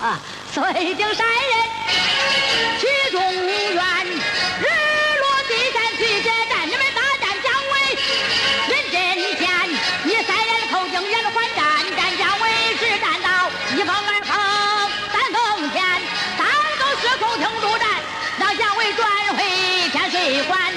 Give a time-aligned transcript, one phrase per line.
[0.00, 0.18] 啊，
[0.52, 1.52] 遂定山人
[2.80, 4.66] 去中原，日
[5.20, 6.66] 落西山去接战。
[6.66, 7.74] 你们大战姜维，
[8.68, 8.94] 云锦
[9.36, 9.48] 天，
[10.04, 11.62] 你三人偷营眼观战，
[11.96, 14.30] 战姜维只战到一峰二峰
[15.12, 15.82] 三峰前，
[16.36, 16.46] 当
[16.78, 17.88] 个时空停住战，
[18.38, 19.44] 让姜维转回
[19.90, 20.72] 天水关。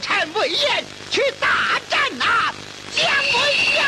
[0.00, 2.52] 臣魏延，去大战那
[2.94, 3.34] 姜维
[3.76, 3.84] 呀！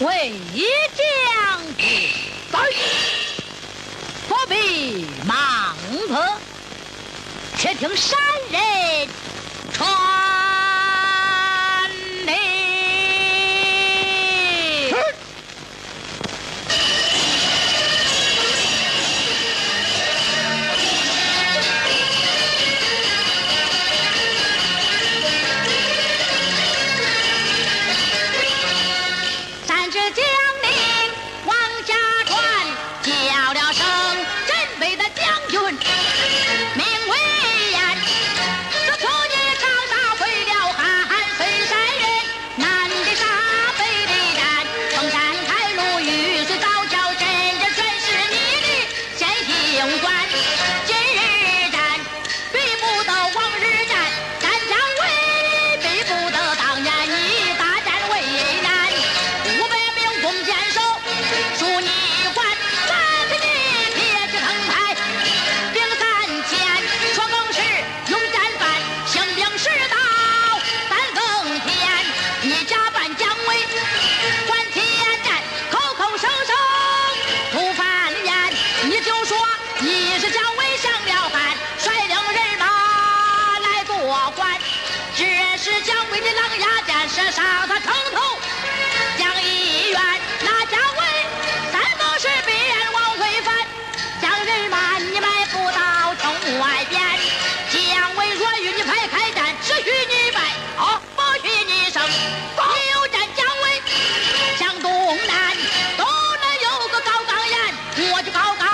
[0.00, 1.04] 魏延将
[1.76, 2.10] 军
[2.50, 2.58] 在，
[4.28, 5.76] 不必忙
[6.08, 6.12] 活。
[7.58, 8.18] 且听山
[8.50, 9.08] 人。
[108.24, 108.66] 去高岗，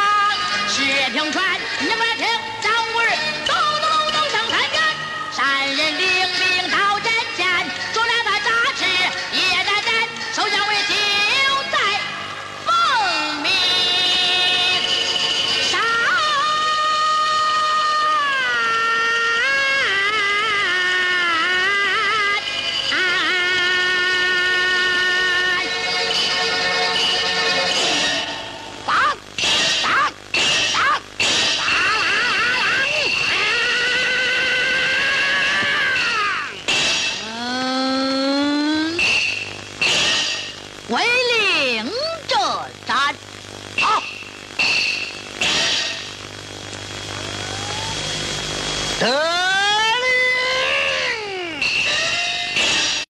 [0.69, 1.45] 石平川，
[1.81, 2.50] 你们听。